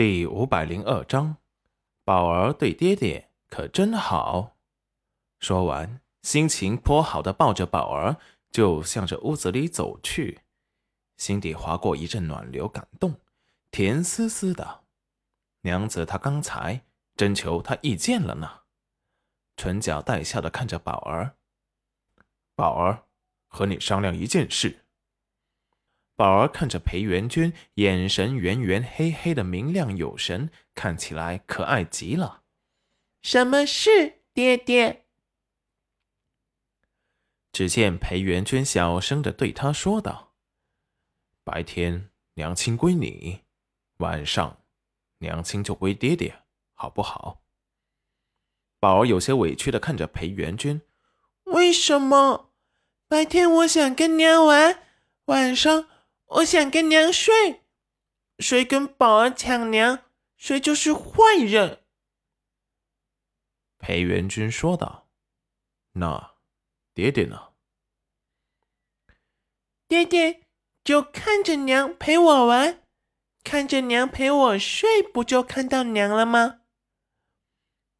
[0.00, 1.36] 第五百零二章，
[2.06, 4.56] 宝儿对爹爹可真好。
[5.38, 8.16] 说完，心情颇好的抱着宝儿，
[8.50, 10.40] 就向着屋子里走去，
[11.18, 13.20] 心底划过一阵暖流，感动，
[13.70, 14.84] 甜丝丝的。
[15.60, 16.80] 娘子，她刚才
[17.14, 18.60] 征求他意见了呢。
[19.54, 21.36] 唇角带笑的看着宝儿，
[22.54, 23.04] 宝儿，
[23.48, 24.86] 和你商量一件事。
[26.20, 32.42] 宝儿看着裴元君，眼神圆圆黑黑的，明亮有神，看起来可爱极了。
[33.22, 35.06] 什么事，爹爹？
[37.52, 40.34] 只见裴元君小声的对他说道
[41.42, 43.40] ：“白天娘亲归你，
[43.96, 44.60] 晚上
[45.20, 46.42] 娘亲就归爹爹，
[46.74, 47.40] 好不好？”
[48.78, 50.82] 宝儿有些委屈的看着裴元君
[51.44, 52.52] ：“为什么？
[53.08, 54.82] 白天我想跟娘玩，
[55.24, 55.88] 晚上……”
[56.30, 57.64] 我想跟娘睡，
[58.38, 60.04] 谁跟宝儿抢娘，
[60.36, 61.84] 谁就是坏人。”
[63.78, 65.08] 裴元君说道。
[65.94, 66.36] “那
[66.94, 67.52] 爹爹呢？”
[69.88, 70.46] 爹爹
[70.84, 72.84] 就看着娘陪我玩，
[73.42, 76.60] 看着娘陪我睡，不就看到娘了吗？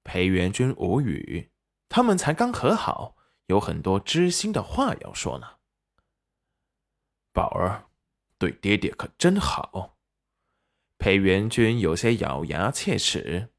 [0.05, 1.51] 裴元君无语，
[1.89, 5.59] 他们才刚和好，有很多知心的话要说呢。
[7.33, 7.90] 宝儿。
[8.41, 9.99] 对爹爹可真好，
[10.97, 13.51] 裴元君有些咬牙切齿。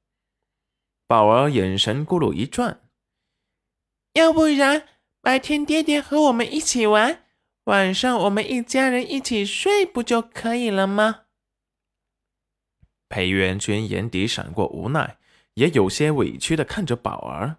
[1.06, 2.82] 宝儿眼神咕噜一转，
[4.14, 4.88] 要不然
[5.22, 7.24] 白天爹爹和我们一起玩，
[7.66, 11.26] 晚上我们一家人一起睡，不就可以了吗？
[13.08, 15.20] 裴元君眼底闪过无奈，
[15.54, 17.58] 也有些委屈的看着宝儿。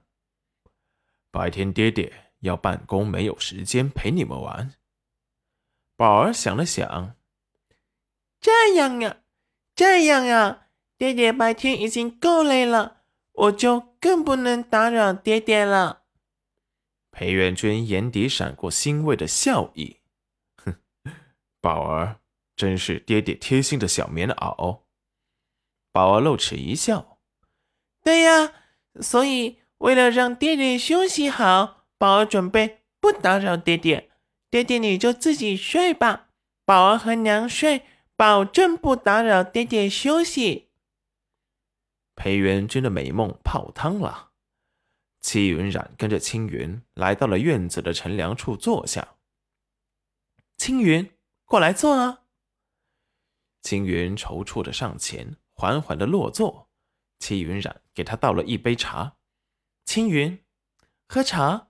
[1.30, 4.74] 白天爹爹要办公，没有时间陪你们玩。
[6.02, 7.14] 宝儿想了想，
[8.40, 9.18] 这样呀，
[9.72, 10.66] 这样呀，
[10.98, 16.02] 爹爹白天已经够累了，我就更不能打扰爹爹了。
[17.12, 19.98] 裴元君眼底闪过欣慰的笑意，
[20.56, 20.74] 哼，
[21.62, 22.18] 宝儿
[22.56, 24.80] 真是爹爹贴心的小棉袄。
[25.92, 27.20] 宝儿露齿一笑，
[28.02, 28.52] 对呀，
[29.00, 34.08] 所以为了让爹爹休息好，宝儿准备不打扰爹爹。
[34.52, 36.28] 爹爹，你就自己睡吧，
[36.66, 37.86] 宝儿和娘睡，
[38.16, 40.68] 保证不打扰爹爹休息。
[42.14, 44.32] 裴元君的美梦泡汤了。
[45.22, 49.16] 戚云染跟着青云来到了院子的乘凉处坐下。
[50.58, 51.10] 青云，
[51.46, 52.24] 过来坐啊。
[53.62, 56.68] 青云踌躇着上前，缓缓的落座。
[57.20, 59.16] 戚云染给他倒了一杯茶。
[59.86, 60.44] 青云，
[61.08, 61.68] 喝茶。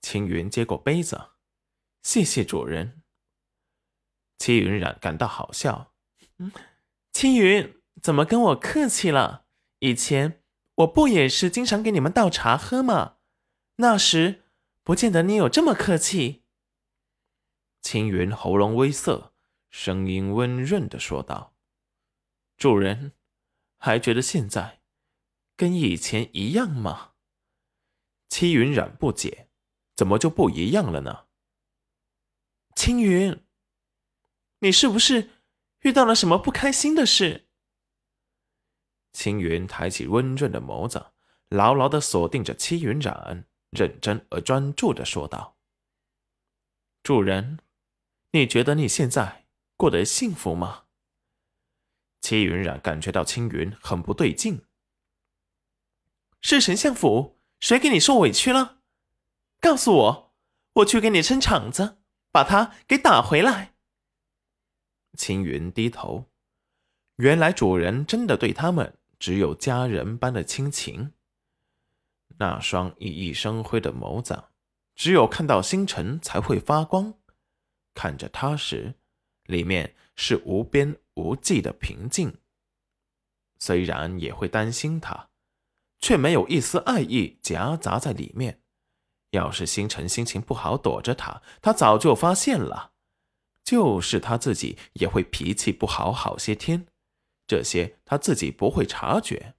[0.00, 1.33] 青云接过杯子。
[2.04, 3.02] 谢谢主人。
[4.38, 5.94] 戚云染感到好笑，
[7.12, 9.46] 青云怎么跟我客气了？
[9.78, 10.42] 以前
[10.76, 13.16] 我不也是经常给你们倒茶喝吗？
[13.76, 14.42] 那时
[14.82, 16.44] 不见得你有这么客气。
[17.80, 19.32] 青云喉咙微涩，
[19.70, 21.54] 声音温润的说道
[22.58, 23.12] ：“主人，
[23.78, 24.82] 还觉得现在
[25.56, 27.12] 跟以前一样吗？”
[28.28, 29.48] 戚云染不解，
[29.96, 31.23] 怎么就不一样了呢？
[32.74, 33.42] 青云，
[34.58, 35.30] 你是不是
[35.80, 37.46] 遇到了什么不开心的事？
[39.12, 41.12] 青云抬起温润的眸子，
[41.48, 45.56] 牢牢的锁定着戚云染，认真而专注的说道
[47.02, 47.60] ：“主人，
[48.32, 49.46] 你觉得你现在
[49.76, 50.84] 过得幸福吗？”
[52.20, 54.64] 戚云染感觉到青云很不对劲。
[56.40, 58.80] 是神相府，谁给你受委屈了？
[59.60, 60.34] 告诉我，
[60.72, 61.98] 我去给你撑场子。
[62.34, 63.76] 把他给打回来。
[65.16, 66.24] 青云低头，
[67.14, 71.12] 原来主人真的对他们只有家人般的亲情。
[72.38, 74.46] 那双熠熠生辉的眸子，
[74.96, 77.14] 只有看到星辰才会发光。
[77.94, 78.96] 看着他时，
[79.44, 82.38] 里面是无边无际的平静。
[83.60, 85.30] 虽然也会担心他，
[86.00, 88.63] 却没有一丝爱意夹杂在里面。
[89.34, 92.92] 要是星辰心情不好，躲着他，他早就发现了。
[93.64, 96.86] 就是他自己也会脾气不好好些天，
[97.46, 99.54] 这些他自己不会察觉。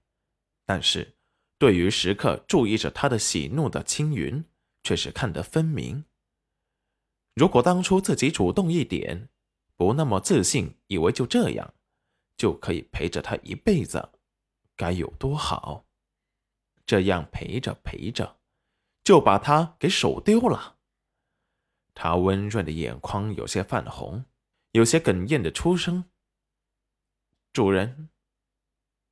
[0.64, 1.16] 但是，
[1.58, 4.44] 对于时刻注意着他的喜怒的青云，
[4.82, 6.04] 却是看得分明。
[7.34, 9.28] 如果当初自己主动一点，
[9.76, 11.74] 不那么自信，以为就这样
[12.36, 14.10] 就可以陪着他一辈子，
[14.74, 15.84] 该有多好！
[16.86, 18.38] 这样陪着陪着。
[19.06, 20.78] 就把他给手丢了。
[21.94, 24.24] 他温润的眼眶有些泛红，
[24.72, 26.06] 有些哽咽的出声
[27.54, 28.08] ：“主人，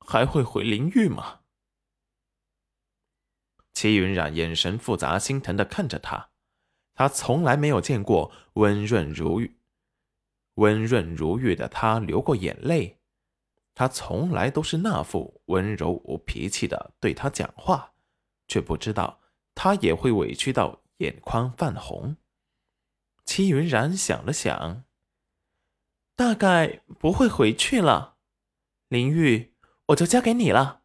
[0.00, 1.42] 还会回灵域吗？
[3.72, 6.30] 齐云染眼神复杂、心疼的看着他，
[6.96, 9.60] 他从来没有见过温润如玉、
[10.54, 12.98] 温润如玉的他流过眼泪，
[13.76, 17.94] 他从来都是那副温柔无脾气的对他讲话，
[18.48, 19.20] 却不知道
[19.54, 22.16] 他也会委屈到眼眶泛红。
[23.24, 24.84] 齐云然想了想，
[26.14, 28.16] 大概不会回去了，
[28.88, 29.54] 林玉，
[29.86, 30.82] 我就交给你了。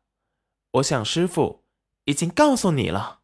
[0.72, 1.60] 我想师傅。
[2.06, 3.19] 已经告诉你了。